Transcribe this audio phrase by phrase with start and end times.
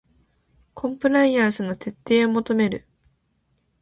[0.73, 2.87] コンプライアンスの徹底を求める